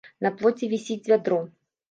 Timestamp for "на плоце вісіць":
0.25-0.99